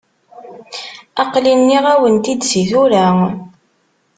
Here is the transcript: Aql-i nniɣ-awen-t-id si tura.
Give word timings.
Aql-i 1.21 1.53
nniɣ-awen-t-id 1.55 2.41
si 2.49 2.61
tura. 2.69 3.05